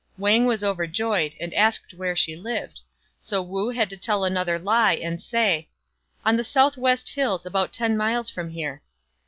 [0.17, 2.79] Wang was overjoyed, and asked where she lived;
[3.19, 5.69] so Wu had to tell another lie, and say,"
[6.25, 8.81] On the south west hills, about ten miles from here."